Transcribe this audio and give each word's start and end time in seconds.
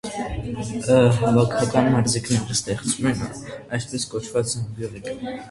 Հավաքական 1.17 1.89
մազիկները 1.97 2.57
ստեղծում 2.57 3.11
են 3.13 3.21
այսպես 3.79 4.09
կոչված 4.17 4.53
զամբյուղիկ։ 4.57 5.17